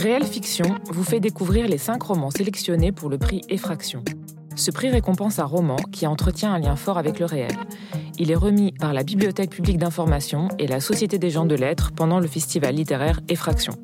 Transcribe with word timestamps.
Réelle 0.00 0.24
Fiction 0.24 0.76
vous 0.86 1.04
fait 1.04 1.20
découvrir 1.20 1.68
les 1.68 1.76
cinq 1.76 2.02
romans 2.02 2.30
sélectionnés 2.30 2.90
pour 2.90 3.10
le 3.10 3.18
prix 3.18 3.42
Effraction. 3.50 4.02
Ce 4.56 4.70
prix 4.70 4.88
récompense 4.88 5.38
un 5.38 5.44
roman 5.44 5.76
qui 5.76 6.06
entretient 6.06 6.54
un 6.54 6.58
lien 6.58 6.74
fort 6.74 6.96
avec 6.96 7.18
le 7.18 7.26
réel. 7.26 7.52
Il 8.18 8.30
est 8.30 8.34
remis 8.34 8.72
par 8.72 8.94
la 8.94 9.02
Bibliothèque 9.02 9.50
publique 9.50 9.76
d'information 9.76 10.48
et 10.58 10.66
la 10.66 10.80
Société 10.80 11.18
des 11.18 11.28
gens 11.28 11.44
de 11.44 11.54
lettres 11.54 11.92
pendant 11.94 12.18
le 12.18 12.26
festival 12.28 12.76
littéraire 12.76 13.20
Effraction. 13.28 13.74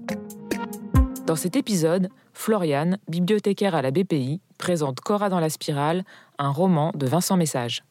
Dans 1.27 1.37
cet 1.37 1.55
épisode, 1.55 2.09
Floriane, 2.33 2.97
bibliothécaire 3.09 3.75
à 3.75 3.83
la 3.83 3.91
BPI, 3.91 4.41
présente 4.57 5.01
Cora 5.01 5.29
dans 5.29 5.41
la 5.41 5.51
spirale, 5.51 6.03
un 6.39 6.49
roman 6.49 6.93
de 6.95 7.05
Vincent 7.05 7.37
Message. 7.37 7.85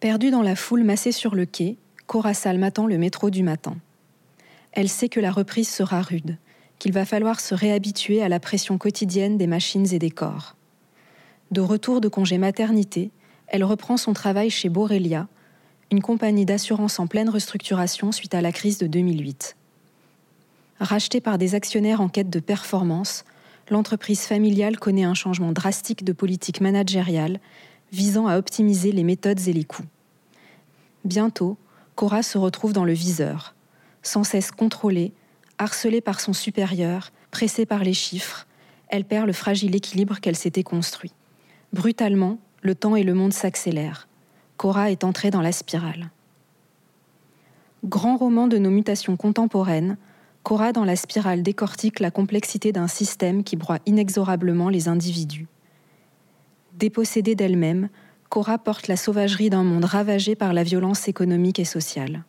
Perdue 0.00 0.30
dans 0.30 0.42
la 0.42 0.54
foule 0.54 0.84
massée 0.84 1.12
sur 1.12 1.34
le 1.34 1.46
quai, 1.46 1.78
Cora 2.06 2.34
Salm 2.34 2.62
attend 2.62 2.86
le 2.86 2.98
métro 2.98 3.30
du 3.30 3.42
matin. 3.42 3.76
Elle 4.72 4.90
sait 4.90 5.08
que 5.08 5.20
la 5.20 5.30
reprise 5.30 5.70
sera 5.70 6.02
rude, 6.02 6.36
qu'il 6.82 6.92
va 6.92 7.04
falloir 7.04 7.38
se 7.38 7.54
réhabituer 7.54 8.24
à 8.24 8.28
la 8.28 8.40
pression 8.40 8.76
quotidienne 8.76 9.38
des 9.38 9.46
machines 9.46 9.94
et 9.94 10.00
des 10.00 10.10
corps. 10.10 10.56
De 11.52 11.60
retour 11.60 12.00
de 12.00 12.08
congé 12.08 12.38
maternité, 12.38 13.12
elle 13.46 13.62
reprend 13.62 13.96
son 13.96 14.14
travail 14.14 14.50
chez 14.50 14.68
Borelia, 14.68 15.28
une 15.92 16.02
compagnie 16.02 16.44
d'assurance 16.44 16.98
en 16.98 17.06
pleine 17.06 17.28
restructuration 17.28 18.10
suite 18.10 18.34
à 18.34 18.40
la 18.40 18.50
crise 18.50 18.78
de 18.78 18.88
2008. 18.88 19.54
Rachetée 20.80 21.20
par 21.20 21.38
des 21.38 21.54
actionnaires 21.54 22.00
en 22.00 22.08
quête 22.08 22.30
de 22.30 22.40
performance, 22.40 23.22
l'entreprise 23.70 24.22
familiale 24.22 24.76
connaît 24.76 25.04
un 25.04 25.14
changement 25.14 25.52
drastique 25.52 26.02
de 26.02 26.12
politique 26.12 26.60
managériale 26.60 27.38
visant 27.92 28.26
à 28.26 28.38
optimiser 28.38 28.90
les 28.90 29.04
méthodes 29.04 29.46
et 29.46 29.52
les 29.52 29.62
coûts. 29.62 29.86
Bientôt, 31.04 31.56
Cora 31.94 32.24
se 32.24 32.38
retrouve 32.38 32.72
dans 32.72 32.84
le 32.84 32.92
viseur, 32.92 33.54
sans 34.02 34.24
cesse 34.24 34.50
contrôlée, 34.50 35.12
harcelée 35.58 36.00
par 36.00 36.20
son 36.20 36.32
supérieur, 36.32 37.10
pressée 37.30 37.66
par 37.66 37.84
les 37.84 37.94
chiffres, 37.94 38.46
elle 38.88 39.04
perd 39.04 39.26
le 39.26 39.32
fragile 39.32 39.74
équilibre 39.74 40.20
qu'elle 40.20 40.36
s'était 40.36 40.62
construit. 40.62 41.12
Brutalement, 41.72 42.38
le 42.60 42.74
temps 42.74 42.94
et 42.94 43.04
le 43.04 43.14
monde 43.14 43.32
s'accélèrent. 43.32 44.06
Cora 44.56 44.90
est 44.90 45.04
entrée 45.04 45.30
dans 45.30 45.40
la 45.40 45.52
spirale. 45.52 46.10
Grand 47.84 48.16
roman 48.16 48.46
de 48.46 48.58
nos 48.58 48.70
mutations 48.70 49.16
contemporaines, 49.16 49.96
Cora 50.42 50.72
dans 50.72 50.84
la 50.84 50.96
spirale 50.96 51.42
décortique 51.42 52.00
la 52.00 52.10
complexité 52.10 52.72
d'un 52.72 52.88
système 52.88 53.44
qui 53.44 53.56
broie 53.56 53.78
inexorablement 53.86 54.68
les 54.68 54.88
individus. 54.88 55.46
Dépossédée 56.74 57.34
d'elle-même, 57.34 57.88
Cora 58.28 58.58
porte 58.58 58.88
la 58.88 58.96
sauvagerie 58.96 59.50
d'un 59.50 59.64
monde 59.64 59.84
ravagé 59.84 60.34
par 60.34 60.52
la 60.52 60.62
violence 60.62 61.08
économique 61.08 61.58
et 61.58 61.64
sociale. 61.64 62.24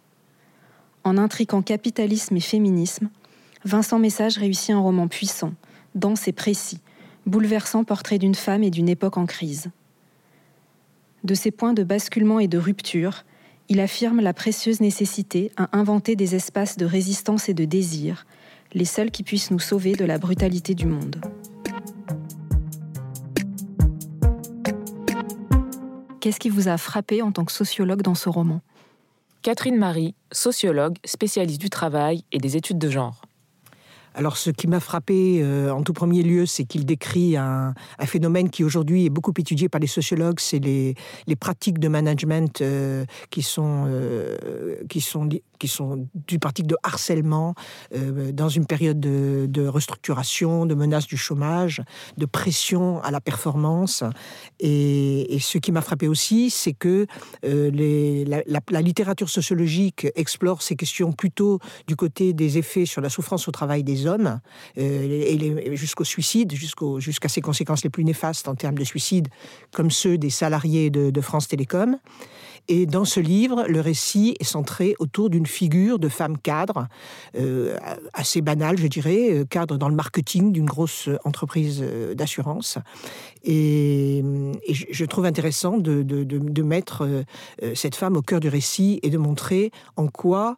En 1.03 1.17
intriquant 1.17 1.61
capitalisme 1.61 2.35
et 2.37 2.41
féminisme, 2.41 3.09
Vincent 3.65 3.97
Message 3.97 4.37
réussit 4.37 4.71
un 4.71 4.79
roman 4.79 5.07
puissant, 5.07 5.53
dense 5.95 6.27
et 6.27 6.33
précis, 6.33 6.79
bouleversant 7.25 7.85
portrait 7.85 8.19
d'une 8.19 8.35
femme 8.35 8.61
et 8.61 8.69
d'une 8.69 8.89
époque 8.89 9.17
en 9.17 9.25
crise. 9.25 9.69
De 11.23 11.33
ces 11.33 11.51
points 11.51 11.71
de 11.71 11.83
basculement 11.83 12.41
et 12.41 12.49
de 12.49 12.57
rupture, 12.57 13.23
il 13.69 13.79
affirme 13.79 14.19
la 14.19 14.33
précieuse 14.33 14.81
nécessité 14.81 15.49
à 15.55 15.69
inventer 15.77 16.17
des 16.17 16.35
espaces 16.35 16.75
de 16.75 16.85
résistance 16.85 17.47
et 17.47 17.53
de 17.53 17.63
désir, 17.63 18.25
les 18.73 18.83
seuls 18.83 19.11
qui 19.11 19.23
puissent 19.23 19.51
nous 19.51 19.59
sauver 19.59 19.93
de 19.93 20.03
la 20.03 20.17
brutalité 20.17 20.75
du 20.75 20.85
monde. 20.85 21.21
Qu'est-ce 26.19 26.39
qui 26.39 26.49
vous 26.49 26.67
a 26.67 26.77
frappé 26.77 27.21
en 27.21 27.31
tant 27.31 27.45
que 27.45 27.51
sociologue 27.53 28.01
dans 28.01 28.15
ce 28.15 28.27
roman? 28.27 28.59
Catherine 29.41 29.77
Marie, 29.77 30.15
sociologue, 30.33 30.97
spécialiste 31.05 31.61
du 31.61 31.69
travail 31.69 32.25
et 32.33 32.39
des 32.39 32.57
études 32.57 32.77
de 32.77 32.89
genre. 32.89 33.21
Alors, 34.15 34.37
ce 34.37 34.51
qui 34.51 34.67
m'a 34.67 34.79
frappé 34.79 35.41
euh, 35.41 35.71
en 35.71 35.81
tout 35.81 35.93
premier 35.93 36.21
lieu, 36.21 36.45
c'est 36.45 36.65
qu'il 36.65 36.85
décrit 36.85 37.35
un, 37.35 37.73
phénomène 38.05 38.49
qui 38.49 38.63
aujourd'hui 38.63 39.05
est 39.05 39.09
beaucoup 39.09 39.33
étudié 39.37 39.69
par 39.69 39.81
les 39.81 39.87
sociologues, 39.87 40.39
c'est 40.39 40.59
les, 40.59 40.95
pratiques 41.39 41.79
de 41.79 41.87
management 41.87 42.61
euh, 42.61 43.05
qui 43.31 43.41
sont 43.41 43.85
euh, 43.87 44.75
qui 44.87 45.01
sont 45.01 45.27
qui 45.63 45.69
sont 45.69 46.09
du 46.27 46.39
pratique 46.39 46.67
de 46.67 46.75
harcèlement 46.83 47.55
dans 48.33 48.49
une 48.49 48.65
période 48.65 48.99
de, 48.99 49.65
restructuration, 49.65 50.65
de 50.65 50.75
menace 50.75 51.07
du 51.07 51.15
chômage, 51.15 51.81
de 52.17 52.25
pression 52.25 53.01
à 53.01 53.11
la 53.11 53.21
performance. 53.21 54.03
Et, 54.59 55.37
ce 55.39 55.57
qui 55.57 55.71
m'a 55.71 55.81
frappé 55.81 56.09
aussi, 56.09 56.49
c'est 56.49 56.73
que 56.73 57.07
les, 57.43 58.25
la, 58.25 58.81
littérature 58.81 59.29
sociologique 59.29 60.07
explore 60.15 60.61
ces 60.61 60.75
questions 60.75 61.13
plutôt 61.13 61.59
du 61.87 61.95
côté 61.95 62.33
des 62.33 62.57
effets 62.57 62.85
sur 62.85 63.01
la 63.01 63.09
souffrance 63.09 63.47
au 63.47 63.51
travail 63.51 63.83
des 63.83 64.05
hommes, 64.05 64.41
euh, 64.77 65.75
jusqu'au 65.75 66.03
suicide, 66.03 66.53
jusqu'à 66.53 67.29
ses 67.29 67.41
conséquences 67.41 67.83
les 67.83 67.89
plus 67.89 68.03
néfastes 68.03 68.47
en 68.47 68.55
termes 68.55 68.77
de 68.77 68.83
suicide, 68.83 69.27
comme 69.71 69.91
ceux 69.91 70.17
des 70.17 70.29
salariés 70.29 70.89
de, 70.89 71.21
France 71.21 71.47
Télécom. 71.47 71.97
Et 72.67 72.85
dans 72.85 73.05
ce 73.05 73.19
livre, 73.19 73.65
le 73.67 73.81
récit 73.81 74.35
est 74.39 74.45
centré 74.45 74.95
autour 74.99 75.29
d'une 75.29 75.45
figure 75.45 75.99
de 75.99 76.09
femme 76.09 76.37
cadre, 76.37 76.87
euh, 77.35 77.77
assez 78.13 78.41
banale, 78.41 78.77
je 78.77 78.87
dirais, 78.87 79.31
euh, 79.31 79.45
cadre 79.45 79.77
dans 79.77 79.89
le 79.89 79.95
marketing 79.95 80.51
d'une 80.51 80.65
grosse 80.65 81.09
entreprise 81.25 81.83
d'assurance. 82.15 82.77
Et, 83.43 84.23
je 84.69 85.05
trouve 85.05 85.25
intéressant 85.25 85.77
de, 85.77 86.63
mettre 86.63 87.23
cette 87.75 87.95
femme 87.95 88.15
au 88.15 88.21
cœur 88.21 88.39
du 88.39 88.47
récit 88.47 88.99
et 89.03 89.09
de 89.09 89.17
montrer 89.17 89.71
en 89.97 90.07
quoi 90.07 90.57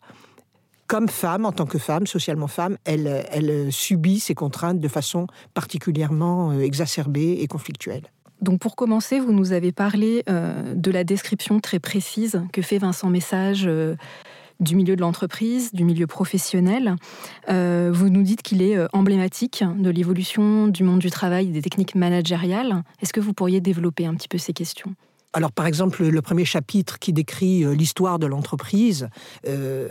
comme 0.88 1.10
femme, 1.10 1.46
en 1.46 1.52
tant 1.52 1.66
que 1.66 1.80
femme, 1.80 2.06
socialement 2.06 2.48
femme, 2.48 2.78
elle, 2.86 3.26
elle 3.32 3.72
subit 3.72 4.20
ces 4.20 4.36
contraintes 4.36 4.80
de 4.80 4.88
façon 4.88 5.28
particulièrement 5.54 6.52
euh, 6.52 6.60
exacerbée 6.60 7.38
et 7.40 7.48
conflictuelle. 7.48 8.04
Donc 8.42 8.60
pour 8.60 8.76
commencer, 8.76 9.20
vous 9.20 9.34
nous 9.34 9.54
avez 9.54 9.72
parlé 9.72 10.24
euh, 10.30 10.74
de 10.76 10.92
la 10.92 11.04
description 11.04 11.60
très 11.60 11.80
précise 11.80 12.42
que 12.52 12.62
fait 12.62 12.78
Vincent 12.78 13.10
Message 13.10 13.64
euh, 13.66 13.96
du 14.60 14.76
milieu 14.76 14.96
de 14.96 15.02
l'entreprise, 15.02 15.74
du 15.74 15.84
milieu 15.84 16.08
professionnel. 16.08 16.96
vous 17.50 18.10
nous 18.10 18.24
dites 18.24 18.42
qu'il 18.42 18.62
est 18.62 18.78
emblématique 18.94 19.66
de 19.78 19.90
l'évolution 19.90 20.68
du 20.68 20.84
monde 20.84 21.00
du 21.00 21.12
travail 21.12 21.50
et 21.50 21.52
des 21.52 21.62
techniques 21.62 21.94
managériales. 21.94 22.84
Est-ce 23.02 23.12
que 23.12 23.20
vous 23.20 23.34
pourriez 23.34 23.60
développer 23.60 24.06
un 24.06 24.14
petit 24.14 24.30
peu 24.30 24.38
ces 24.38 24.54
questions? 24.54 24.96
Alors, 25.36 25.52
par 25.52 25.68
exemple, 25.68 26.06
le 26.06 26.22
premier 26.22 26.46
chapitre 26.46 26.98
qui 26.98 27.12
décrit 27.12 27.66
euh, 27.66 27.76
l'histoire 27.76 28.20
de 28.20 28.26
l'entreprise 28.26 29.10
euh, 29.46 29.90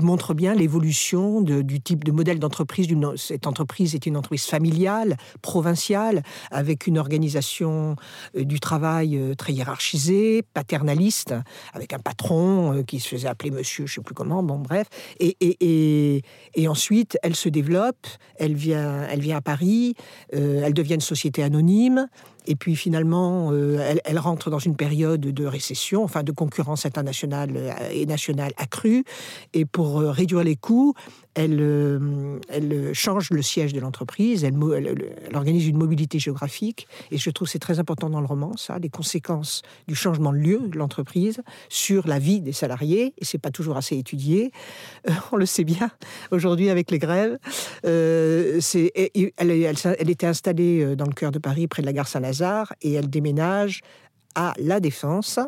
montre 0.00 0.32
bien 0.32 0.54
l'évolution 0.54 1.42
du 1.42 1.80
type 1.82 2.02
de 2.02 2.10
modèle 2.10 2.38
d'entreprise. 2.38 2.88
Cette 3.16 3.46
entreprise 3.46 3.94
est 3.94 4.06
une 4.06 4.16
entreprise 4.16 4.46
familiale, 4.46 5.18
provinciale, 5.42 6.22
avec 6.50 6.86
une 6.86 6.96
organisation 6.96 7.96
euh, 8.38 8.44
du 8.44 8.58
travail 8.58 9.20
très 9.36 9.52
hiérarchisée, 9.52 10.44
paternaliste, 10.54 11.34
avec 11.74 11.92
un 11.92 11.98
patron 11.98 12.82
qui 12.86 13.00
se 13.00 13.08
faisait 13.08 13.28
appeler 13.28 13.50
monsieur, 13.50 13.84
je 13.84 13.92
ne 13.92 13.94
sais 13.96 14.00
plus 14.00 14.14
comment, 14.14 14.42
bon, 14.42 14.60
bref. 14.60 14.86
Et, 15.20 16.22
ensuite, 16.66 17.18
elle 17.22 17.36
se 17.36 17.50
développe, 17.50 18.06
elle 18.36 18.54
vient, 18.54 19.06
elle 19.10 19.20
vient 19.20 19.36
à 19.36 19.40
Paris, 19.42 19.94
elle 20.32 20.72
devient 20.72 20.94
une 20.94 21.00
société 21.00 21.42
anonyme, 21.42 22.06
et 22.50 22.56
puis 22.56 22.74
finalement, 22.74 23.50
euh, 23.52 23.94
elle, 24.04 24.18
rentre 24.18 24.50
dans 24.50 24.58
une 24.58 24.74
période 24.74 25.20
de 25.20 25.46
récession, 25.46 26.02
enfin 26.02 26.24
de 26.24 26.32
concurrence 26.32 26.84
internationale 26.84 27.52
euh, 27.54 27.72
et 27.92 28.06
nationale 28.06 28.50
accrue. 28.56 29.04
Et 29.54 29.64
pour 29.64 30.00
euh, 30.00 30.10
réduire 30.10 30.42
les 30.42 30.56
coûts, 30.56 30.94
elle, 31.44 32.40
elle 32.48 32.90
change 32.94 33.30
le 33.30 33.42
siège 33.42 33.72
de 33.72 33.80
l'entreprise, 33.80 34.44
elle, 34.44 34.56
organise 35.34 35.66
une 35.66 35.78
mobilité 35.78 36.18
géographique. 36.18 36.86
Et 37.10 37.18
je 37.18 37.30
trouve 37.30 37.48
c'est 37.48 37.58
très 37.58 37.78
important 37.78 38.10
dans 38.10 38.20
le 38.20 38.26
roman, 38.26 38.56
ça, 38.56 38.78
les 38.78 38.88
conséquences 38.88 39.62
du 39.88 39.94
changement 39.94 40.32
de 40.32 40.38
lieu 40.38 40.58
de 40.58 40.76
l'entreprise 40.76 41.40
sur 41.68 42.06
la 42.06 42.18
vie 42.18 42.40
des 42.40 42.52
salariés. 42.52 43.14
Et 43.18 43.24
c'est 43.24 43.38
pas 43.38 43.50
toujours 43.50 43.76
assez 43.76 43.96
étudié. 43.96 44.52
on 45.32 45.36
le 45.36 45.46
sait 45.46 45.64
bien 45.64 45.90
aujourd'hui 46.30 46.68
avec 46.68 46.90
les 46.90 46.98
grèves. 46.98 47.38
elle, 47.84 48.60
elle, 49.38 50.10
était 50.10 50.26
installée 50.26 50.96
dans 50.96 51.06
le 51.06 51.12
cœur 51.12 51.32
de 51.32 51.38
Paris, 51.38 51.66
près 51.66 51.82
de 51.82 51.86
la 51.86 51.92
gare 51.92 52.08
Saint-Lazare 52.08 52.74
et 52.82 52.92
elle 52.92 53.08
déménage 53.08 53.80
à 54.34 54.54
La 54.58 54.80
Défense 54.80 55.40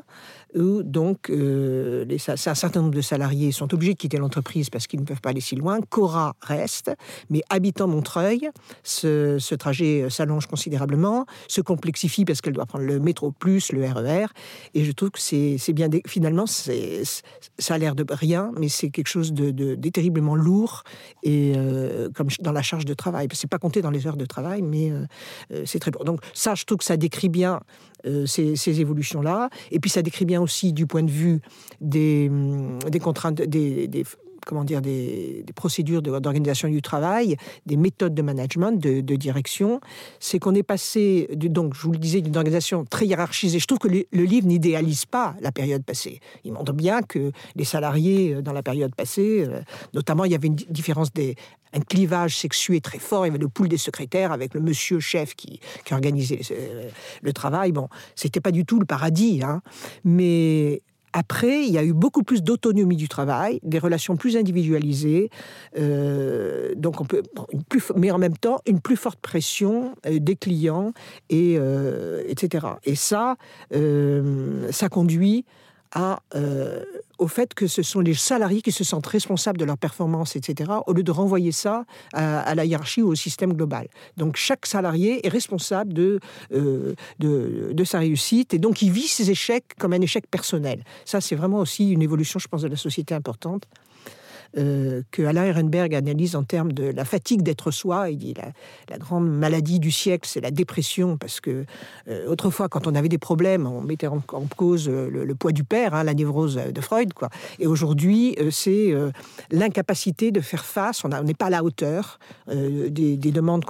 où 0.55 0.83
donc 0.83 1.31
euh, 1.31 2.05
un 2.29 2.37
certain 2.37 2.81
nombre 2.81 2.95
de 2.95 3.01
salariés 3.01 3.53
sont 3.53 3.73
obligés 3.73 3.95
de 3.95 3.99
quitter 3.99 4.19
l'entreprise 4.19 4.71
parce 4.71 4.87
qu'ils 4.87 5.01
ne 5.01 5.05
peuvent 5.05 5.21
pas 5.21 5.31
aller 5.31 5.41
si 5.41 5.57
loin. 5.57 5.81
Cora 5.89 6.35
reste, 6.41 6.91
mais 7.31 7.43
habitant 7.49 7.87
Montreuil, 7.87 8.51
ce, 8.83 9.55
trajet 9.55 10.07
s'allonge 10.11 10.47
considérablement, 10.47 11.27
se 11.49 11.61
complexifie 11.61 12.25
parce 12.25 12.41
qu'elle 12.41 12.53
doit 12.53 12.67
prendre 12.67 12.85
le 12.85 13.01
métro 13.01 13.33
plus, 13.33 13.73
le 13.73 13.85
RER, 13.85 14.25
e 14.25 14.27
et 14.75 14.85
je 14.85 14.93
trouve 14.93 15.11
que 15.11 15.21
c'est 15.21 15.73
bien, 15.73 15.89
finalement, 16.07 16.47
ça 16.47 17.75
a 17.75 17.79
l'air 17.79 17.95
de 17.95 18.05
rien, 18.11 18.51
mais 18.59 18.69
c'est 18.69 18.91
quelque 18.91 19.09
chose 19.09 19.33
de, 19.33 19.75
terriblement 19.91 20.35
lourd, 20.35 20.85
et 21.23 21.53
euh, 21.57 22.09
comme 22.15 22.29
dans 22.41 22.53
la 22.53 22.63
charge 22.63 22.85
de 22.85 22.95
travail. 22.95 23.29
C'est 23.33 23.51
pas 23.51 23.59
compté 23.59 23.83
dans 23.83 23.91
les 23.91 24.07
heures 24.07 24.17
de 24.17 24.25
travail, 24.25 24.63
mais 24.63 24.91
euh, 24.91 25.63
c'est 25.67 25.79
très 25.79 25.91
lourd. 25.91 26.05
Donc 26.05 26.21
ça, 26.35 26.55
je 26.55 26.65
trouve 26.65 26.79
que 26.79 26.85
ça 26.85 26.97
décrit 26.97 27.29
bien 27.29 27.61
ces, 28.27 28.57
ces 28.57 28.81
évolutions-là, 28.81 29.49
et 29.71 29.79
puis 29.79 29.89
ça 29.89 30.03
décrit 30.03 30.25
bien 30.25 30.42
aussi 30.43 30.73
du 30.73 30.87
point 30.87 31.03
de 31.03 31.11
vue 31.11 31.41
des, 31.81 32.29
hum, 32.31 32.79
contraintes, 33.01 33.43
des, 33.43 34.05
comment 34.47 34.65
dire, 34.65 34.81
des, 34.81 35.45
procédures 35.55 36.03
d'organisation 36.03 36.69
du 36.69 36.83
travail, 36.83 37.37
des 37.67 37.77
méthodes 37.77 38.15
de 38.15 38.23
management, 38.23 38.73
de, 38.73 39.17
direction, 39.17 39.81
c'est 40.21 40.39
qu'on 40.39 40.55
est 40.55 40.63
passé, 40.63 41.29
donc 41.37 41.75
je 41.75 41.83
vous 41.83 41.93
le 41.93 41.99
disais, 41.99 42.21
d'une 42.21 42.37
organisation 42.37 42.85
très 42.85 43.07
hiérarchisée. 43.07 43.59
Je 43.59 43.67
trouve 43.67 43.79
que 43.79 43.89
le, 43.89 44.05
livre 44.13 44.47
n'idéalise 44.47 45.05
pas 45.05 45.35
la 45.41 45.53
période 45.53 45.85
passée. 45.85 46.21
Il 46.45 46.53
montre 46.53 46.73
bien 46.73 47.03
que 47.03 47.33
les 47.57 47.65
salariés 47.65 48.35
euh, 48.35 48.43
dans 48.43 48.53
la 48.53 48.63
période 48.63 48.95
passée, 48.95 49.45
euh, 49.47 49.61
notamment 49.95 50.25
il 50.25 50.33
y 50.33 50.35
avait 50.35 50.49
une 50.49 50.55
différence 50.55 51.13
des, 51.13 51.37
un 51.73 51.81
clivage 51.81 52.37
sexué 52.37 52.81
très 52.81 52.99
fort. 52.99 53.27
Il 53.27 53.29
y 53.29 53.31
avait 53.31 53.39
le 53.39 53.49
pool 53.49 53.69
des 53.69 53.79
secrétaires 53.79 54.33
avec 54.33 54.55
le 54.55 54.61
monsieur 54.61 55.01
chef 55.01 55.35
qui, 55.35 55.61
organisait 55.91 56.41
euh, 56.51 56.89
le 57.21 57.33
travail. 57.33 57.73
Bon, 57.73 57.89
c'était 58.15 58.41
pas 58.41 58.53
du 58.53 58.65
tout 58.65 58.81
le 58.81 58.87
paradis, 58.87 59.43
hein. 59.43 59.61
mais 60.05 60.83
après, 61.13 61.65
il 61.65 61.73
y 61.73 61.79
a 61.79 61.85
eu 61.85 61.93
beaucoup 61.93 62.23
plus 62.23 62.43
d'autonomie 62.43 62.97
du 62.97 63.09
travail, 63.09 63.61
des 63.63 63.79
relations 63.79 64.17
plus 64.17 64.37
individualisées, 64.37 65.31
euh, 65.79 66.75
donc 66.77 67.01
on 67.01 67.05
peut, 67.05 67.23
mais 67.97 68.11
en 68.11 68.19
même 68.19 68.37
temps 68.37 68.61
une 68.67 68.81
plus 68.81 68.97
forte 68.97 69.21
pression 69.21 69.95
euh, 70.07 70.19
des 70.19 70.37
clients 70.37 70.93
et 71.29 71.59
etc. 72.29 72.67
Et 72.85 72.95
ça, 72.95 73.37
ça 73.71 74.89
conduit 74.89 75.45
à, 75.93 76.21
euh, 76.35 76.83
au 77.23 77.29
fait 77.29 77.55
que 77.55 77.69
ce 77.69 77.83
sont 77.83 78.01
les 78.01 78.15
salariés 78.15 78.63
qui 78.63 78.73
se 78.73 78.83
sentent 78.83 79.07
responsables 79.07 79.57
de 79.57 79.65
leur 79.65 79.79
performance, 79.79 80.35
etc., 80.35 80.73
au 80.87 80.93
lieu 80.93 81.05
de 81.05 81.13
renvoyer 81.13 81.53
ça 81.53 81.85
à, 82.13 82.55
la 82.55 82.65
hiérarchie 82.65 83.01
ou 83.01 83.09
au 83.09 83.15
système 83.15 83.53
global. 83.53 83.87
Donc 84.17 84.37
chaque 84.37 84.67
salarié 84.67 85.25
est 85.25 85.31
responsable 85.31 85.93
de, 85.93 86.19
euh, 86.53 86.95
de, 87.21 87.71
de, 87.73 87.85
sa 87.85 88.01
réussite 88.01 88.55
et 88.55 88.59
donc 88.59 88.83
il 88.83 88.91
vit 88.91 89.07
ses 89.07 89.31
échecs 89.31 89.67
comme 89.79 89.93
un 89.93 90.01
échec 90.01 90.27
personnel. 90.29 90.85
Ça, 91.05 91.21
c'est 91.21 91.37
vraiment 91.37 91.61
aussi 91.61 91.91
une 91.91 92.03
évolution, 92.03 92.41
je 92.41 92.49
pense, 92.49 92.63
de 92.63 92.69
la 92.69 92.77
société 92.77 93.15
importante. 93.15 93.69
Euh, 94.59 95.03
que 95.11 95.23
Alain 95.23 95.45
Ehrenberg 95.45 95.95
analyse 95.95 96.37
en 96.37 96.43
termes 96.43 96.73
de 96.73 96.85
la 96.85 97.07
fatigue 97.07 97.43
d'être 97.43 97.71
soi. 97.71 98.11
Il 98.11 98.19
dit 98.19 98.35
la, 98.35 98.53
la 98.91 98.99
grande 98.99 99.27
maladie 99.27 99.81
du 99.81 99.91
siècle, 99.91 100.29
c'est 100.31 100.43
la 100.43 100.51
dépression, 100.51 101.17
parce 101.17 101.41
que 101.41 101.65
euh, 102.09 102.29
autrefois, 102.29 102.69
quand 102.69 102.87
on 102.87 102.95
avait 102.95 103.09
des 103.09 103.19
problèmes, 103.19 103.67
on 103.67 103.81
mettait 103.81 104.09
en, 104.09 104.21
cause 104.55 104.89
le, 104.89 105.35
poids 105.35 105.53
du 105.53 105.65
père, 105.65 105.95
hein, 105.95 106.05
la 106.05 106.13
névrose 106.13 106.57
de 106.57 106.81
Freud, 106.83 107.15
quoi. 107.15 107.31
Et 107.59 107.67
aujourd'hui, 107.67 108.37
euh, 108.41 108.51
c'est 108.51 108.93
l'incapacité 109.51 110.31
de 110.31 110.41
faire 110.41 110.65
face. 110.65 111.05
On 111.05 111.09
n'est 111.09 111.35
pas 111.35 111.47
à 111.47 111.51
la 111.51 111.65
hauteur 111.65 112.19
des, 112.49 113.17
des, 113.17 113.31
demandes, 113.31 113.65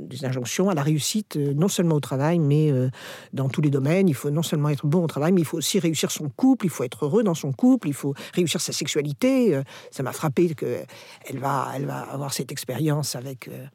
des 0.00 0.24
injonctions 0.24 0.68
à 0.68 0.74
la 0.74 0.82
réussite, 0.82 1.36
non 1.36 1.68
seulement 1.68 1.96
au 1.96 2.00
travail, 2.00 2.38
mais 2.38 2.72
dans 3.32 3.48
tous 3.48 3.62
les 3.62 3.70
domaines. 3.70 4.08
Il 4.08 4.14
faut 4.14 4.30
non 4.30 4.42
seulement 4.42 4.68
être 4.68 4.86
bon 4.86 5.04
au 5.04 5.06
travail, 5.06 5.32
mais 5.32 5.40
il 5.40 5.46
faut 5.46 5.56
aussi 5.56 5.78
réussir 5.78 6.10
son 6.10 6.28
couple. 6.28 6.66
Il 6.66 6.70
faut 6.70 6.84
être 6.84 7.04
heureux 7.04 7.22
dans 7.22 7.34
son 7.34 7.52
couple. 7.52 7.88
Il 7.88 7.94
faut 7.94 8.14
réussir 8.34 8.60
sa 8.60 8.72
sexualité. 8.72 9.60
Ça 9.90 10.02
m'a 10.02 10.12
frappé 10.12 10.25
qu'elle 10.30 11.38
va, 11.38 11.72
elle 11.74 11.86
va 11.86 12.00
avoir 12.00 12.32
cette 12.32 12.52
expérience 12.52 13.16
avec, 13.16 13.48
euh, 13.48 13.66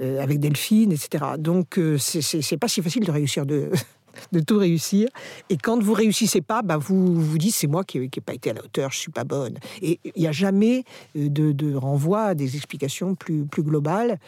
euh, 0.00 0.22
avec 0.22 0.40
Delphine, 0.40 0.92
etc. 0.92 1.24
Donc, 1.38 1.78
euh, 1.78 1.98
c'est 1.98 2.56
pas 2.56 2.68
si 2.68 2.82
facile 2.82 3.04
de 3.04 3.10
réussir 3.10 3.46
de, 3.46 3.70
de 4.32 4.40
tout 4.40 4.58
réussir. 4.58 5.08
Et 5.48 5.56
quand 5.56 5.82
vous 5.82 5.92
réussissez 5.92 6.40
pas, 6.40 6.62
bah 6.62 6.76
vous 6.76 7.20
vous 7.20 7.38
dites 7.38 7.54
c'est 7.54 7.66
moi 7.66 7.84
qui 7.84 7.98
n'ai 7.98 8.08
pas 8.08 8.34
été 8.34 8.50
à 8.50 8.54
la 8.54 8.64
hauteur, 8.64 8.90
je 8.90 8.98
suis 8.98 9.12
pas 9.12 9.24
bonne. 9.24 9.58
Et 9.82 9.98
il 10.04 10.20
n'y 10.20 10.28
a 10.28 10.32
jamais 10.32 10.84
de, 11.14 11.52
de, 11.52 11.74
renvoi 11.74 12.22
à 12.22 12.34
des 12.34 12.56
explications 12.56 13.14
plus, 13.14 13.44
plus 13.44 13.62
globales. 13.62 14.18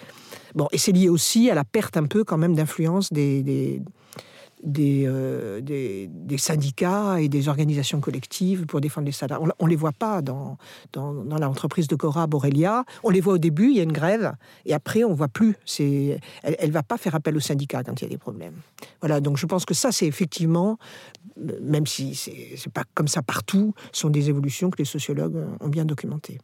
Bon, 0.54 0.68
et 0.72 0.78
c'est 0.78 0.92
lié 0.92 1.08
aussi 1.08 1.50
à 1.50 1.54
la 1.54 1.64
perte 1.64 1.96
un 1.96 2.06
peu 2.06 2.24
quand 2.24 2.38
même 2.38 2.54
d'influence 2.54 3.12
des 3.12 3.82
euh, 4.64 5.60
des, 5.60 6.38
syndicats 6.38 7.20
et 7.20 7.28
des 7.28 7.48
organisations 7.48 8.00
collectives 8.00 8.64
pour 8.66 8.80
défendre 8.80 9.06
les 9.06 9.12
salariés. 9.12 9.44
On 9.58 9.64
ne 9.64 9.70
les 9.70 9.76
voit 9.76 9.92
pas 9.92 10.22
dans, 10.22 10.56
dans, 10.92 11.12
l'entreprise 11.38 11.88
de 11.88 11.96
Cora 11.96 12.26
Borelia. 12.26 12.84
On 13.02 13.10
les 13.10 13.20
voit 13.20 13.34
au 13.34 13.38
début, 13.38 13.70
il 13.70 13.76
y 13.76 13.80
a 13.80 13.82
une 13.82 13.92
grève, 13.92 14.34
et 14.64 14.72
après, 14.72 15.02
on 15.04 15.10
ne 15.10 15.14
voit 15.14 15.28
plus. 15.28 15.56
Elle 15.78 16.20
ne 16.64 16.72
va 16.72 16.82
pas 16.82 16.96
faire 16.96 17.14
appel 17.14 17.36
aux 17.36 17.40
syndicats 17.40 17.82
quand 17.82 18.00
il 18.00 18.04
y 18.04 18.06
a 18.06 18.10
des 18.10 18.18
problèmes. 18.18 18.54
Voilà, 19.00 19.20
donc 19.20 19.36
je 19.36 19.46
pense 19.46 19.64
que 19.64 19.74
ça, 19.74 19.90
c'est 19.90 20.06
effectivement, 20.06 20.78
même 21.36 21.86
si 21.86 22.14
ce 22.14 22.30
n'est 22.30 22.72
pas 22.72 22.84
comme 22.94 23.08
ça 23.08 23.22
partout, 23.22 23.74
sont 23.90 24.10
des 24.10 24.28
évolutions 24.28 24.70
que 24.70 24.78
les 24.78 24.84
sociologues 24.84 25.44
ont 25.60 25.68
bien 25.68 25.84
documentées. 25.84 26.38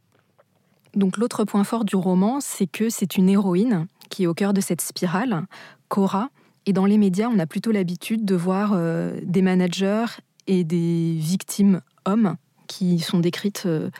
Donc 0.94 1.18
l'autre 1.18 1.44
point 1.44 1.64
fort 1.64 1.84
du 1.84 1.96
roman, 1.96 2.40
c'est 2.40 2.66
que 2.66 2.90
c'est 2.90 3.16
une 3.16 3.28
héroïne 3.28 3.86
qui 4.10 4.24
est 4.24 4.26
au 4.26 4.34
cœur 4.34 4.52
de 4.52 4.60
cette 4.60 4.80
spirale, 4.80 5.46
Cora, 5.88 6.30
et 6.66 6.72
dans 6.72 6.84
les 6.84 6.98
médias, 6.98 7.28
on 7.32 7.38
a 7.38 7.46
plutôt 7.46 7.72
l'habitude 7.72 8.24
de 8.24 8.34
voir 8.34 8.72
euh, 8.74 9.18
des 9.22 9.42
managers 9.42 10.06
et 10.46 10.64
des 10.64 11.14
victimes 11.18 11.80
hommes 12.04 12.36
qui 12.66 12.98
sont 12.98 13.20
décrites 13.20 13.64
euh, 13.66 13.90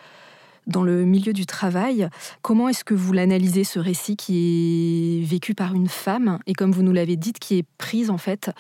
dans 0.67 0.83
le 0.83 1.05
milieu 1.05 1.33
du 1.33 1.47
travail. 1.47 2.09
Comment 2.43 2.69
est-ce 2.69 2.85
que 2.85 2.95
vous 2.95 3.13
l'analysez, 3.13 3.65
ce 3.65 3.79
récit 3.79 4.17
qui 4.17 5.23
est 5.23 5.25
vécu 5.25 5.55
par 5.55 5.75
une 5.75 5.89
femme 5.89 6.39
et 6.47 6.53
comme 6.53 6.73
vous 6.73 6.83
nous 6.83 6.93
l'avez 6.93 7.17
dit, 7.17 7.33
qui 7.33 7.59
est 7.59 7.67
prise 7.79 8.11
en 8.11 8.19
fait 8.19 8.51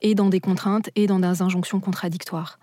et 0.00 0.14
dans 0.14 0.28
des 0.28 0.40
contraintes 0.40 0.90
et 0.94 1.06
dans 1.06 1.18
des 1.18 1.42
injonctions 1.42 1.80
contradictoires? 1.80 2.58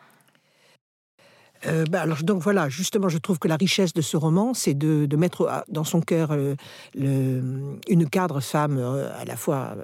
Euh, 1.65 1.85
bah, 1.89 2.01
alors, 2.01 2.23
donc 2.23 2.41
voilà, 2.41 2.67
justement, 2.69 3.07
je 3.09 3.17
trouve 3.17 3.39
que 3.39 3.47
la 3.47 3.55
richesse 3.55 3.93
de 3.93 4.01
ce 4.01 4.17
roman, 4.17 4.53
c'est 4.53 4.73
de, 4.73 5.15
mettre 5.15 5.65
dans 5.69 5.85
son 5.85 6.01
cœur 6.01 6.35
une 6.95 8.09
cadre 8.09 8.39
femme 8.41 8.77
à 8.77 9.25
la 9.25 9.35
fois 9.35 9.75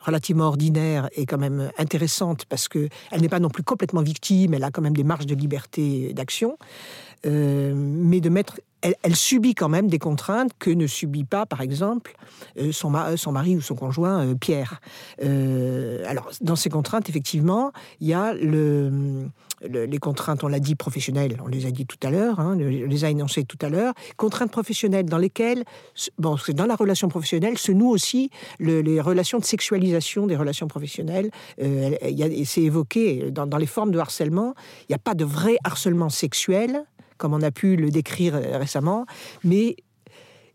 relativement 0.00 0.46
ordinaire 0.46 1.08
et 1.14 1.26
quand 1.26 1.38
même 1.38 1.70
intéressante 1.78 2.44
parce 2.46 2.68
que 2.68 2.88
elle 3.10 3.20
n'est 3.20 3.28
pas 3.28 3.40
non 3.40 3.50
plus 3.50 3.62
complètement 3.62 4.02
victime, 4.02 4.54
elle 4.54 4.64
a 4.64 4.70
quand 4.70 4.82
même 4.82 4.96
des 4.96 5.04
marges 5.04 5.26
de 5.26 5.34
liberté 5.34 6.12
d'action, 6.14 6.56
euh, 7.26 7.74
mais 7.76 8.20
de 8.20 8.30
mettre 8.30 8.60
elle, 8.82 9.14
subit 9.14 9.54
quand 9.54 9.68
même 9.68 9.88
des 9.88 9.98
contraintes 9.98 10.52
que 10.58 10.70
ne 10.70 10.86
subit 10.86 11.24
pas, 11.24 11.44
par 11.44 11.60
exemple, 11.60 12.16
euh, 12.58 12.72
son, 12.72 12.88
mari 12.88 13.54
ou 13.54 13.60
son 13.60 13.74
conjoint 13.74 14.24
euh, 14.24 14.34
Pierre. 14.34 14.80
alors, 15.20 16.30
dans 16.40 16.56
ces 16.56 16.70
contraintes, 16.70 17.10
effectivement, 17.10 17.72
il 18.00 18.08
y 18.08 18.14
a 18.14 18.32
le, 18.32 19.28
les 19.68 19.98
contraintes, 19.98 20.44
on 20.44 20.48
l'a 20.48 20.60
dit, 20.60 20.76
professionnelles, 20.76 21.36
on 21.44 21.48
les 21.48 21.66
a 21.66 21.70
dit 21.70 21.84
tout 21.84 21.98
à 22.02 22.10
l'heure, 22.10 22.40
hein, 22.40 22.56
on 22.58 22.58
les 22.58 23.04
a 23.04 23.10
énoncées 23.10 23.44
tout 23.44 23.58
à 23.60 23.68
l'heure, 23.68 23.92
contraintes 24.16 24.50
professionnelles 24.50 25.04
dans 25.04 25.18
lesquelles, 25.18 25.64
bon, 26.16 26.38
dans 26.54 26.66
la 26.66 26.74
relation 26.74 27.08
professionnelle 27.08 27.58
se 27.58 27.72
nouent 27.72 27.90
aussi 27.90 28.30
les 28.60 29.00
relations 29.02 29.38
de 29.38 29.44
sexualisation 29.44 30.26
des 30.26 30.36
relations 30.36 30.68
professionnelles. 30.68 31.30
C'est 31.58 32.62
évoqué 32.62 33.30
dans, 33.30 33.46
dans 33.46 33.58
les 33.58 33.66
formes 33.66 33.90
de 33.90 33.98
harcèlement, 33.98 34.54
il 34.88 34.92
n'y 34.92 34.96
a 34.96 34.98
pas 34.98 35.14
de 35.14 35.26
vrai 35.26 35.58
harcèlement 35.64 36.08
sexuel, 36.08 36.82
comme 37.20 37.34
on 37.34 37.42
a 37.42 37.52
pu 37.52 37.76
le 37.76 37.90
décrire 37.90 38.34
euh, 38.34 38.58
récemment, 38.58 39.06
mais 39.44 39.76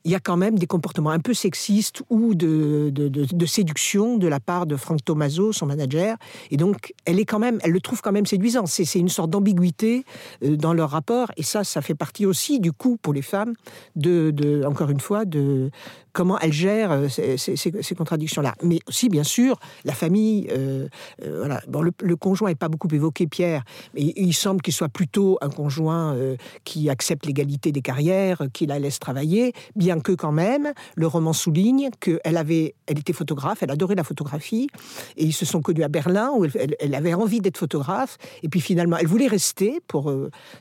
il 0.04 0.12
y 0.12 0.16
a 0.16 0.20
quand 0.20 0.38
même 0.38 0.60
des 0.60 0.68
comportements 0.68 1.10
un 1.10 1.20
peu 1.20 1.34
sexistes 1.34 2.04
ou 2.10 2.36
de, 2.36 2.92
de, 2.92 3.46
séduction 3.48 4.18
de 4.18 4.28
la 4.28 4.40
part 4.40 4.68
de 4.68 4.76
Frank 4.76 5.04
Tomaso, 5.04 5.52
son 5.52 5.66
manager. 5.66 6.18
Et 6.52 6.58
donc, 6.58 6.94
elle 7.06 7.20
est 7.20 7.26
quand 7.26 7.40
même, 7.40 7.60
elle 7.64 7.72
le 7.72 7.82
trouve 7.82 8.02
quand 8.04 8.12
même 8.12 8.28
séduisant. 8.28 8.68
C'est 8.68 9.00
une 9.00 9.10
sorte 9.10 9.32
d'ambiguïté 9.32 10.06
euh, 10.44 10.58
dans 10.58 10.74
leur 10.74 10.92
rapport. 10.92 11.32
Et 11.38 11.44
ça, 11.44 11.64
ça 11.64 11.82
fait 11.82 11.96
partie 11.96 12.28
aussi 12.28 12.60
du 12.60 12.72
coup 12.72 12.98
pour 13.02 13.14
les 13.14 13.24
femmes 13.24 13.56
de, 13.96 14.64
encore 14.68 14.92
une 14.92 15.00
fois, 15.00 15.26
de, 15.26 15.72
comment 16.16 16.40
elle 16.40 16.54
gère 16.54 16.92
euh, 16.92 17.08
ces, 17.10 17.96
contradictions-là. 17.96 18.56
Mais 18.64 18.80
aussi, 18.88 19.10
bien 19.10 19.26
sûr, 19.26 19.60
la 19.84 19.94
famille. 19.94 20.48
Euh, 20.50 20.88
euh, 21.24 21.40
voilà. 21.40 21.62
Bon, 21.68 21.82
le, 21.82 22.16
conjoint 22.16 22.50
n'est 22.50 22.56
pas 22.56 22.70
beaucoup 22.70 22.88
évoqué, 22.88 23.28
Pierre, 23.28 23.64
mais 23.94 24.14
il 24.16 24.34
semble 24.34 24.62
qu'il 24.62 24.74
soit 24.74 24.88
plutôt 24.88 25.38
un 25.42 25.50
conjoint 25.50 26.16
qui 26.64 26.90
accepte 26.90 27.26
l'égalité 27.26 27.74
des 27.74 27.82
carrières, 27.82 28.44
qui 28.54 28.66
la 28.66 28.80
laisse 28.80 29.00
travailler, 29.00 29.52
bien 29.76 30.00
que 30.00 30.14
quand 30.14 30.32
même, 30.32 30.72
le 30.96 31.08
roman 31.08 31.34
souligne 31.34 31.90
qu'elle 32.00 32.38
avait, 32.38 32.76
elle 32.88 32.98
était 32.98 33.12
photographe, 33.12 33.62
elle 33.62 33.72
adorait 33.72 33.96
la 33.96 34.06
photographie, 34.06 34.70
et 35.18 35.26
ils 35.26 35.34
se 35.34 35.46
sont 35.46 35.62
connus 35.62 35.84
à 35.84 35.90
Berlin 35.90 36.32
où 36.34 36.46
elle, 36.46 36.96
avait 36.96 37.14
envie 37.14 37.42
d'être 37.42 37.58
photographe, 37.58 38.18
et 38.44 38.48
puis 38.48 38.62
finalement, 38.62 38.96
elle 38.98 39.08
voulait 39.08 39.28
rester 39.28 39.82
pour 39.88 40.14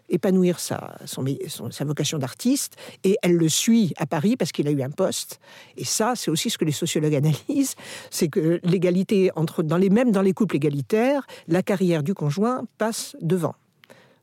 épanouir 0.09 0.59
sa, 0.59 0.99
sa 1.07 1.85
vocation 1.85 2.19
d'artiste, 2.19 2.77
et 3.05 3.17
elle 3.23 3.37
le 3.37 3.49
suit 3.49 3.95
à 3.97 4.07
Paris 4.07 4.37
parce 4.37 4.51
qu'il 4.51 4.67
a 4.67 4.73
eu 4.73 4.83
un 4.83 4.91
poste 4.91 5.39
et 5.77 5.85
ça, 5.85 6.15
c'est 6.17 6.31
aussi 6.31 6.51
ce 6.51 6.59
que 6.59 6.65
les 6.65 6.73
sociologues 6.73 7.15
analysent, 7.15 7.75
c'est 8.11 8.29
que 8.29 8.61
l'égalité 8.63 9.31
entre, 9.37 9.63
dans 9.63 9.77
les 9.77 9.91
mêmes 9.91 10.13
dans 10.13 10.23
les 10.23 10.33
couples 10.33 10.57
égalitaires, 10.57 11.27
la 11.49 11.63
carrière 11.63 12.03
du 12.03 12.15
conjoint 12.15 12.65
passe 12.79 13.17
devant 13.21 13.55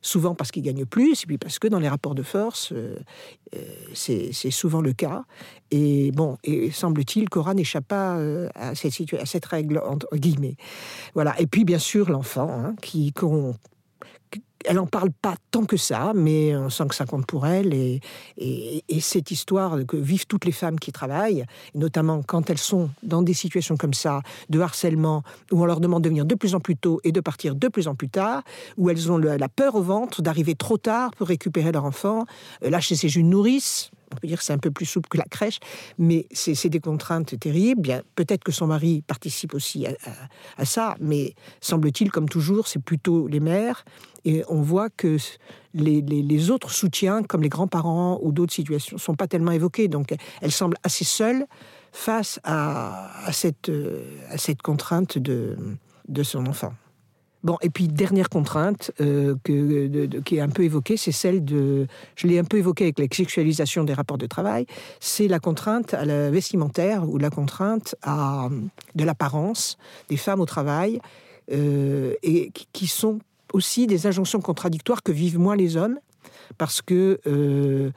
souvent 0.02 0.36
parce 0.36 0.52
qu'il 0.52 0.64
gagne 0.64 0.86
plus, 0.86 1.24
et 1.24 1.26
puis 1.28 1.38
parce 1.38 1.60
que 1.60 1.68
dans 1.68 1.80
les 1.80 1.88
rapports 1.88 2.16
de 2.16 2.24
force, 2.24 2.72
euh, 2.72 2.98
euh, 3.56 3.60
c'est 3.94 4.32
souvent 4.52 4.82
le 4.82 4.94
cas. 4.94 5.24
Et 5.70 6.12
bon, 6.12 6.38
et 6.44 6.72
semble-t-il, 6.72 7.30
Cora 7.30 7.54
n'échappe 7.54 7.88
pas 7.88 8.18
euh, 8.18 8.50
à 8.56 8.74
cette, 8.76 9.46
règle, 9.46 9.82
entre 9.86 10.16
guillemets. 10.16 10.56
Voilà. 11.14 11.40
Et 11.40 11.48
puis, 11.48 11.64
bien 11.64 11.80
sûr, 11.80 12.10
l'enfant, 12.10 12.50
hein, 12.50 12.76
qui, 12.82 13.14
elle 14.66 14.76
n'en 14.76 14.88
parle 14.88 15.12
pas 15.12 15.36
tant 15.52 15.66
que 15.66 15.78
ça, 15.78 16.14
mais 16.16 16.56
on 16.56 16.70
sent 16.70 16.88
que 16.90 16.96
ça 16.96 17.06
compte 17.06 17.26
pour 17.26 17.46
elle. 17.48 17.74
Et, 17.74 18.02
et, 18.38 19.00
cette 19.02 19.32
histoire 19.32 19.78
que 19.88 19.98
vivent 19.98 20.28
toutes 20.28 20.46
les 20.46 20.52
femmes 20.52 20.80
qui 20.80 20.92
travaillent, 20.92 21.46
notamment 21.76 22.22
quand 22.22 22.50
elles 22.50 22.58
sont 22.58 22.90
dans 23.04 23.22
des 23.22 23.34
situations 23.34 23.78
comme 23.78 23.94
ça, 23.94 24.22
de 24.50 24.60
harcèlement, 24.60 25.24
où 25.52 25.62
on 25.62 25.66
leur 25.66 25.80
demande 25.80 26.04
de 26.04 26.10
venir 26.10 26.26
de 26.26 26.36
plus 26.36 26.56
en 26.56 26.60
plus 26.60 26.78
tôt 26.78 27.02
et 27.04 27.12
de 27.12 27.20
partir 27.20 27.56
de 27.56 27.68
plus 27.68 27.88
en 27.88 27.96
plus 27.96 28.10
tard, 28.10 28.44
où 28.78 28.90
elles 28.90 29.12
ont 29.12 29.18
la 29.18 29.50
peur 29.50 29.76
au 29.76 29.82
ventre 29.82 30.22
d'arriver 30.22 30.56
trop 30.56 30.78
tard 30.78 31.12
pour 31.16 31.28
récupérer 31.28 31.72
leur 31.72 31.86
enfant, 31.86 32.26
euh, 32.64 32.70
lâcher 32.70 32.96
ses 32.96 33.10
jus 33.10 33.24
de 33.24 33.28
nourrice, 33.28 33.92
on 34.12 34.16
peut 34.18 34.28
dire 34.28 34.38
que 34.38 34.44
c'est 34.44 34.54
un 34.54 34.58
peu 34.58 34.72
plus 34.72 34.86
souple 34.86 35.10
que 35.10 35.18
la 35.18 35.26
crèche, 35.26 35.60
mais 35.98 36.28
c'est 36.32 36.70
des 36.70 36.80
contraintes 36.80 37.40
terribles. 37.40 37.82
Bien, 37.82 38.02
peut-être 38.16 38.44
que 38.44 38.52
son 38.52 38.68
mari 38.68 39.04
participe 39.08 39.54
aussi 39.54 39.86
à, 40.58 40.66
ça, 40.66 40.96
mais 41.00 41.34
semble-t-il, 41.60 42.12
comme 42.12 42.30
toujours, 42.30 42.68
c'est 42.68 42.82
plutôt 42.82 43.28
les 43.28 43.40
mères. 43.40 43.86
Et 44.26 44.44
on 44.50 44.62
voit 44.62 44.90
que 44.90 45.18
les, 45.74 46.52
autres 46.52 46.72
soutiens, 46.72 47.24
comme 47.24 47.42
les 47.42 47.50
grands-parents 47.50 48.20
ou 48.22 48.32
d'autres 48.32 48.54
situations, 48.54 48.98
sont 48.98 49.16
pas 49.16 49.28
tellement 49.28 49.52
évoqués. 49.52 49.88
Donc, 49.88 50.14
elle 50.42 50.52
semble 50.52 50.78
assez 50.84 51.06
seule 51.06 51.46
face 51.92 52.40
à, 52.44 53.30
cette, 53.32 53.72
à 54.30 54.38
cette 54.38 54.62
contrainte 54.62 55.18
de 55.18 56.24
son 56.24 56.46
enfant. 56.46 56.74
Bon, 57.44 57.58
et 57.62 57.70
puis 57.72 57.88
dernière 57.88 58.30
contrainte 58.30 58.92
euh, 59.02 59.36
que, 59.44 60.20
qui 60.22 60.36
est 60.36 60.42
un 60.42 60.50
peu 60.50 60.64
évoquée, 60.64 60.96
c'est 60.96 61.12
celle 61.12 61.44
de, 61.44 61.88
je 62.16 62.28
l'ai 62.28 62.38
un 62.38 62.44
peu 62.44 62.58
évoquée 62.58 62.84
avec 62.84 63.00
la 63.00 63.06
sexualisation 63.12 63.84
des 63.84 63.94
rapports 63.94 64.20
de 64.20 64.28
travail, 64.28 64.68
c'est 65.00 65.28
la 65.28 65.40
contrainte 65.40 65.96
à 65.96 66.06
la 66.06 66.30
vestimentaire 66.30 67.10
ou 67.10 67.18
la 67.18 67.32
contrainte 67.32 67.96
à, 68.04 68.48
de 68.94 69.04
l'apparence 69.04 69.78
des 70.10 70.18
femmes 70.18 70.40
au 70.40 70.46
travail, 70.46 71.02
euh, 71.52 72.14
et 72.22 72.52
qui 72.74 72.86
sont 72.86 73.20
aussi 73.54 73.88
des 73.88 74.06
injonctions 74.06 74.40
contradictoires 74.40 75.02
que 75.02 75.12
vivent 75.12 75.40
moins 75.40 75.56
les 75.56 75.78
hommes, 75.78 76.00
parce 76.60 76.82
que 76.82 77.20
euh, 77.26 77.90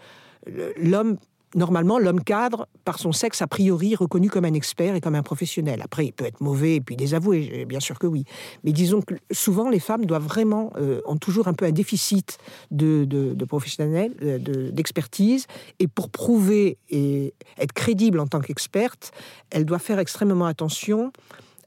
l'homme 0.76 1.18
normalement, 1.54 1.98
l'homme 1.98 2.22
cadre, 2.22 2.68
par 2.84 2.98
son 2.98 3.12
sexe, 3.12 3.42
a 3.42 3.46
priori 3.46 3.94
reconnu 3.94 4.30
comme 4.30 4.44
un 4.44 4.54
expert 4.54 4.94
et 4.94 5.00
comme 5.00 5.14
un 5.14 5.22
professionnel. 5.22 5.80
Après, 5.82 6.06
il 6.06 6.12
peut 6.12 6.24
être 6.24 6.40
mauvais 6.40 6.76
et 6.76 6.80
puis 6.80 6.96
désavoué, 6.96 7.64
bien 7.66 7.80
sûr 7.80 7.98
que 7.98 8.06
oui. 8.06 8.24
Mais 8.64 8.72
disons 8.72 9.00
que 9.00 9.14
souvent, 9.30 9.68
les 9.68 9.80
femmes 9.80 10.06
doivent 10.06 10.26
vraiment, 10.26 10.72
euh, 10.76 11.00
ont 11.06 11.16
toujours 11.16 11.48
un 11.48 11.54
peu 11.54 11.64
un 11.64 11.72
déficit 11.72 12.38
de, 12.70 13.04
de, 13.04 13.44
professionnel, 13.44 14.14
euh, 14.22 14.70
d'expertise. 14.70 15.46
et 15.78 15.86
pour 15.86 16.10
prouver 16.10 16.78
et 16.90 17.34
être 17.58 17.72
crédible 17.72 18.20
en 18.20 18.26
tant 18.26 18.40
qu'experte, 18.40 19.12
elles 19.50 19.64
doivent 19.64 19.82
faire 19.82 19.98
extrêmement 19.98 20.46
attention 20.46 21.12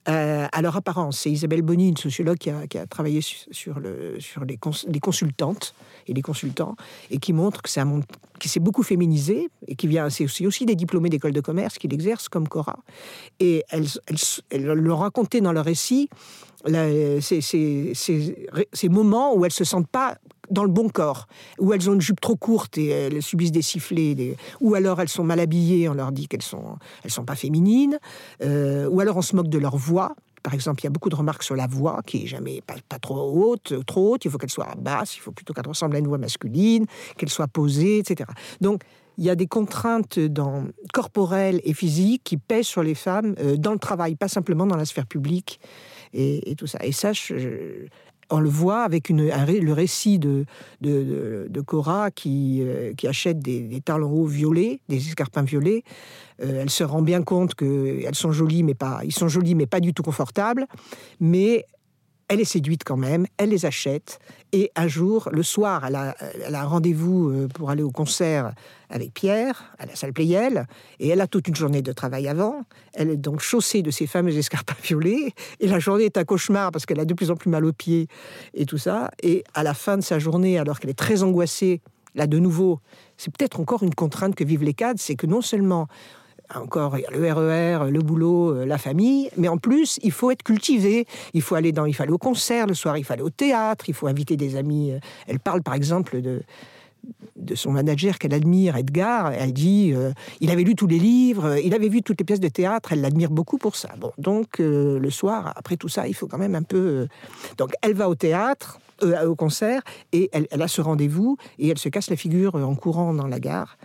euh, 0.09 0.47
à 0.51 0.61
leur 0.61 0.75
apparence. 0.77 1.19
C'est 1.19 1.31
Isabelle 1.31 1.61
Bonny, 1.61 1.89
une 1.89 1.97
sociologue 1.97 2.37
qui 2.37 2.49
a, 2.49 2.87
travaillé 2.87 3.21
sur, 3.21 3.79
le, 3.79 4.19
sur 4.19 4.45
les, 4.45 4.57
consultantes 4.99 5.75
et 6.07 6.13
les 6.13 6.21
consultants, 6.21 6.75
et 7.11 7.17
qui 7.17 7.33
montre 7.33 7.61
que 7.61 7.69
c'est 7.69 7.81
un 7.81 7.85
monde 7.85 8.03
qui 8.39 8.47
s'est 8.47 8.59
beaucoup 8.59 8.83
féminisé, 8.83 9.49
et 9.67 9.75
qui 9.75 9.87
vient, 9.87 10.09
c'est 10.09 10.23
aussi, 10.23 10.47
aussi 10.47 10.65
des 10.65 10.75
diplômés 10.75 11.09
d'école 11.09 11.33
de 11.33 11.41
commerce 11.41 11.77
qui 11.77 11.87
l'exercent 11.87 12.29
comme 12.29 12.47
Cora. 12.47 12.77
Et 13.39 13.65
elles, 13.69 13.87
le 14.51 14.93
racontaient 14.93 15.41
dans 15.41 15.51
leur 15.51 15.65
récit, 15.65 16.09
ces, 16.65 17.41
ces, 17.41 17.93
ces, 17.93 18.89
moments 18.89 19.35
où 19.35 19.45
elles 19.45 19.51
se 19.51 19.63
sentent 19.63 19.87
pas 19.87 20.17
dans 20.49 20.63
le 20.63 20.69
bon 20.69 20.89
corps, 20.89 21.27
où 21.59 21.73
elles 21.73 21.89
ont 21.89 21.93
une 21.93 22.01
jupe 22.01 22.21
trop 22.21 22.35
courte 22.35 22.77
et 22.77 22.87
elles 22.87 23.21
subissent 23.21 23.51
des 23.51 23.61
sifflets, 23.61 24.35
ou 24.61 24.75
alors 24.75 25.01
elles 25.01 25.09
sont 25.09 25.23
mal 25.23 25.39
habillées, 25.39 25.89
on 25.89 25.93
leur 25.93 26.11
dit 26.11 26.27
qu'elles 26.27 26.41
sont, 26.41 26.77
elles 27.03 27.11
sont 27.11 27.25
pas 27.25 27.35
féminines, 27.35 27.99
euh, 28.43 28.87
ou 28.89 28.99
alors 28.99 29.17
on 29.17 29.21
se 29.21 29.35
moque 29.35 29.49
de 29.49 29.57
leur 29.57 29.77
voix. 29.77 30.15
Par 30.43 30.53
exemple, 30.53 30.81
il 30.81 30.85
y 30.85 30.87
a 30.87 30.91
beaucoup 30.91 31.09
de 31.09 31.15
remarques 31.15 31.43
sur 31.43 31.55
la 31.55 31.67
voix 31.67 32.01
qui 32.05 32.23
est 32.23 32.27
jamais 32.27 32.61
pas, 32.61 32.99
trop 32.99 33.51
haute, 33.51 33.85
trop 33.85 34.13
haute. 34.13 34.23
Il 34.23 34.31
faut 34.31 34.37
qu'elle 34.37 34.49
soit 34.49 34.75
basse, 34.77 35.17
il 35.17 35.19
faut 35.19 35.31
plutôt 35.31 35.53
qu'elle 35.53 35.67
ressemble 35.67 35.95
à 35.97 35.99
une 35.99 36.07
voix 36.07 36.17
masculine, 36.17 36.85
qu'elle 37.17 37.29
soit 37.29 37.47
posée, 37.47 37.99
etc. 37.99 38.29
Donc 38.61 38.83
il 39.17 39.25
y 39.25 39.29
a 39.29 39.35
des 39.35 39.47
contraintes 39.47 40.19
corporelles 40.93 41.59
et 41.63 41.73
physiques 41.73 42.21
qui 42.23 42.37
pèsent 42.37 42.67
sur 42.67 42.83
les 42.83 42.95
femmes 42.95 43.35
euh, 43.39 43.57
dans 43.57 43.73
le 43.73 43.79
travail, 43.79 44.15
pas 44.15 44.27
simplement 44.27 44.67
dans 44.67 44.77
la 44.77 44.85
sphère 44.85 45.07
publique 45.07 45.59
et, 46.13 46.55
tout 46.57 46.67
ça. 46.67 46.79
Et 46.83 46.91
ça, 46.91 47.13
je, 47.13 47.87
on 48.29 48.39
le 48.39 48.49
voit 48.49 48.81
avec 48.81 49.09
le 49.09 49.71
récit 49.73 50.19
de, 50.19 50.45
Cora 51.65 52.11
qui, 52.11 52.61
euh, 52.61 52.93
qui 52.93 53.07
achète 53.07 53.39
des, 53.39 53.81
talons 53.83 54.23
violets, 54.25 54.79
des 54.89 54.97
escarpins 54.97 55.43
violets. 55.43 55.83
Euh, 56.41 56.61
elle 56.61 56.69
se 56.69 56.83
rend 56.83 57.01
bien 57.01 57.23
compte 57.23 57.55
qu'elles 57.55 58.15
sont 58.15 58.31
jolies, 58.31 58.63
mais 58.63 58.75
pas, 58.75 59.01
ils 59.03 59.13
jolis, 59.27 59.55
mais 59.55 59.65
pas 59.65 59.79
du 59.79 59.93
tout 59.93 60.03
confortables. 60.03 60.67
Mais 61.19 61.65
elle 62.29 62.41
est 62.41 62.45
séduite 62.45 62.83
quand 62.83 62.97
même, 62.97 63.25
elle 63.37 63.49
les 63.49 63.65
achète, 63.65 64.19
et 64.51 64.71
un 64.75 64.87
jour, 64.87 65.29
le 65.31 65.43
soir, 65.43 65.85
elle 65.85 65.95
a, 65.95 66.15
un 66.53 66.65
rendez-vous 66.65 67.29
euh, 67.29 67.47
pour 67.47 67.69
aller 67.69 67.83
au 67.83 67.91
concert 67.91 68.53
avec 68.89 69.13
Pierre, 69.13 69.73
à 69.79 69.85
la 69.85 69.95
salle 69.95 70.13
Playel, 70.13 70.67
et 70.99 71.09
elle 71.09 71.21
a 71.21 71.27
toute 71.27 71.47
une 71.47 71.55
journée 71.55 71.81
de 71.81 71.91
travail 71.91 72.27
avant. 72.27 72.63
Elle 72.93 73.09
est 73.11 73.17
donc 73.17 73.41
chaussée 73.41 73.81
de 73.81 73.91
ses 73.91 74.07
fameux 74.07 74.35
escarpins 74.35 74.75
violets, 74.83 75.33
et 75.59 75.67
la 75.67 75.79
journée 75.79 76.05
est 76.05 76.17
un 76.17 76.25
cauchemar 76.25 76.71
parce 76.71 76.85
qu'elle 76.85 76.99
a 76.99 77.05
de 77.05 77.13
plus 77.13 77.31
en 77.31 77.35
plus 77.35 77.49
mal 77.49 77.65
aux 77.65 77.73
pieds 77.73 78.07
et 78.53 78.65
tout 78.65 78.77
ça. 78.77 79.11
Et 79.21 79.43
à 79.53 79.63
la 79.63 79.73
fin 79.73 79.97
de 79.97 80.03
sa 80.03 80.19
journée, 80.19 80.57
alors 80.57 80.79
qu'elle 80.79 80.89
est 80.89 80.99
très 80.99 81.23
angoissée, 81.23 81.81
là 82.15 82.27
de 82.27 82.39
nouveau, 82.39 82.79
c'est 83.17 83.35
peut-être 83.35 83.59
encore 83.59 83.83
une 83.83 83.95
contrainte 83.95 84.35
que 84.35 84.43
vivent 84.43 84.63
les 84.63 84.73
cadres, 84.73 84.99
c'est 84.99 85.15
que 85.15 85.27
non 85.27 85.41
seulement 85.41 85.87
encore 86.55 86.97
le 87.11 87.33
RER, 87.33 87.87
e 87.87 87.91
le 87.91 87.99
boulot, 87.99 88.53
euh, 88.53 88.65
la 88.65 88.77
famille, 88.77 89.29
mais 89.37 89.47
en 89.47 89.57
plus, 89.57 89.99
il 90.03 90.11
faut 90.11 90.31
être 90.31 90.43
cultivé. 90.43 91.05
Il 91.33 91.41
faut 91.41 91.55
aller 91.55 91.71
dans, 91.71 91.85
il 91.85 91.93
faut 91.93 92.03
aller 92.03 92.11
au 92.11 92.17
concert 92.17 92.67
le 92.67 92.73
soir, 92.73 92.97
il 92.97 93.03
faut 93.03 93.13
aller 93.13 93.23
au 93.23 93.29
théâtre, 93.29 93.85
il 93.87 93.93
faut 93.93 94.07
inviter 94.07 94.37
des 94.37 94.55
amis. 94.55 94.91
Euh. 94.91 94.99
Elle 95.27 95.39
parle 95.39 95.61
par 95.61 95.73
exemple 95.73 96.21
de 96.21 96.41
de 97.35 97.55
son 97.55 97.71
manager 97.71 98.17
qu'elle 98.17 98.33
admire, 98.33 98.75
Edgar, 98.75 99.31
elle 99.31 99.53
dit 99.53 99.91
euh, 99.93 100.11
il 100.39 100.51
avait 100.51 100.63
lu 100.63 100.75
tous 100.75 100.87
les 100.87 100.99
livres, 100.99 101.57
il 101.57 101.73
avait 101.73 101.89
vu 101.89 102.01
toutes 102.01 102.19
les 102.19 102.25
pièces 102.25 102.39
de 102.39 102.49
théâtre, 102.49 102.93
elle 102.93 103.01
l'admire 103.01 103.29
beaucoup 103.29 103.57
pour 103.57 103.75
ça. 103.75 103.89
Bon, 103.99 104.11
donc 104.17 104.59
le 104.59 105.09
soir, 105.09 105.53
après 105.55 105.77
tout 105.77 105.89
ça, 105.89 106.07
il 106.07 106.13
faut 106.13 106.27
quand 106.27 106.37
même 106.37 106.55
un 106.55 106.63
peu. 106.63 107.07
Donc 107.57 107.73
elle 107.81 107.93
va 107.93 108.09
au 108.09 108.15
théâtre, 108.15 108.79
au 109.01 109.35
concert, 109.35 109.81
et 110.11 110.29
elle, 110.33 110.47
elle 110.51 110.61
a 110.61 110.67
ce 110.67 110.81
rendez-vous, 110.81 111.37
et 111.59 111.69
elle 111.69 111.77
se 111.77 111.89
casse 111.89 112.09
la 112.09 112.15
figure 112.15 112.55
en 112.55 112.75
courant 112.75 113.13
dans 113.13 113.27
la 113.27 113.39
gare 113.39 113.77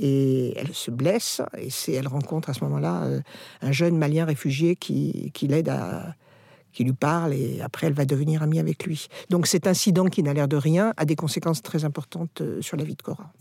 et 0.00 0.54
elle 0.56 0.74
se 0.74 0.90
blesse 0.90 1.42
et 1.58 1.92
elle 1.92 2.08
rencontre 2.08 2.50
à 2.50 2.54
ce 2.54 2.64
moment-là 2.64 3.04
euh, 3.04 3.20
un 3.60 3.72
jeune 3.72 3.96
malien 3.96 4.24
réfugié 4.24 4.74
qui, 4.76 5.30
qui 5.34 5.46
l'aide 5.46 5.68
à 5.68 6.14
qui 6.72 6.84
lui 6.84 6.92
parle 6.92 7.34
et 7.34 7.60
après 7.60 7.86
elle 7.86 7.92
va 7.92 8.04
devenir 8.04 8.42
amie 8.42 8.58
avec 8.58 8.84
lui. 8.84 9.08
Donc 9.28 9.46
cet 9.46 9.66
incident 9.66 10.06
qui 10.06 10.22
n'a 10.22 10.34
l'air 10.34 10.48
de 10.48 10.56
rien 10.56 10.92
a 10.96 11.04
des 11.04 11.16
conséquences 11.16 11.62
très 11.62 11.84
importantes 11.84 12.40
euh, 12.40 12.60
sur 12.60 12.76
la 12.76 12.84
vie 12.84 12.96
de 12.96 13.02
Cora. 13.02 13.32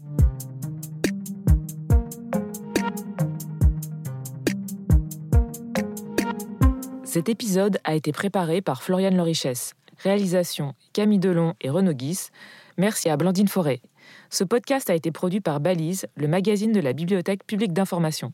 Cet 7.03 7.27
épisode 7.27 7.79
a 7.85 7.95
été 7.95 8.11
préparé 8.11 8.61
par 8.61 8.83
Floriane 8.83 9.17
Lorichesse. 9.17 9.73
Réalisation 9.97 10.75
Camille 10.93 11.17
Delon 11.17 11.55
et 11.59 11.69
Renaud 11.71 11.93
Guis. 11.93 12.29
Merci 12.77 13.09
à 13.09 13.17
Blandine 13.17 13.47
Forêt. 13.47 13.81
Ce 14.29 14.43
podcast 14.43 14.89
a 14.89 14.95
été 14.95 15.11
produit 15.11 15.41
par 15.41 15.59
Balise, 15.59 16.07
le 16.15 16.27
magazine 16.27 16.71
de 16.71 16.79
la 16.79 16.93
Bibliothèque 16.93 17.45
publique 17.45 17.73
d'information. 17.73 18.33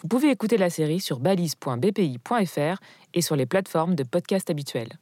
Vous 0.00 0.08
pouvez 0.08 0.30
écouter 0.30 0.56
la 0.56 0.70
série 0.70 1.00
sur 1.00 1.20
balise.bpi.fr 1.20 2.80
et 3.14 3.22
sur 3.22 3.36
les 3.36 3.46
plateformes 3.46 3.94
de 3.94 4.02
podcast 4.02 4.50
habituelles. 4.50 4.98